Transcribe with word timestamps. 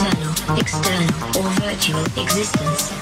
internal, 0.00 0.58
external, 0.58 1.38
or 1.38 1.50
virtual 1.58 2.04
existence. 2.22 2.92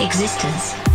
Existence. 0.00 0.87